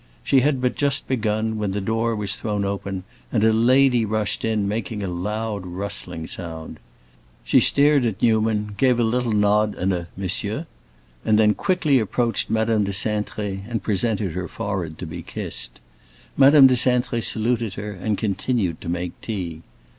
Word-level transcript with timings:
She 0.23 0.39
had 0.39 0.61
but 0.61 0.73
just 0.75 1.07
begun 1.07 1.59
when 1.59 1.73
the 1.73 1.79
door 1.79 2.15
was 2.15 2.35
thrown 2.35 2.65
open 2.65 3.03
and 3.31 3.43
a 3.43 3.53
lady 3.53 4.03
rushed 4.03 4.43
in, 4.43 4.67
making 4.67 5.03
a 5.03 5.07
loud 5.07 5.63
rustling 5.63 6.25
sound. 6.25 6.79
She 7.43 7.59
stared 7.59 8.03
at 8.05 8.19
Newman, 8.19 8.73
gave 8.77 8.99
a 8.99 9.03
little 9.03 9.31
nod 9.31 9.75
and 9.75 9.93
a 9.93 10.07
"Monsieur!" 10.17 10.65
and 11.23 11.37
then 11.37 11.53
quickly 11.53 11.99
approached 11.99 12.49
Madame 12.49 12.83
de 12.83 12.91
Cintré 12.93 13.61
and 13.69 13.83
presented 13.83 14.31
her 14.31 14.47
forehead 14.47 14.97
to 14.97 15.05
be 15.05 15.21
kissed. 15.21 15.79
Madame 16.35 16.65
de 16.65 16.73
Cintré 16.73 17.21
saluted 17.21 17.75
her, 17.75 17.91
and 17.91 18.17
continued 18.17 18.81
to 18.81 18.89
make 18.89 19.21
tea. 19.21 19.61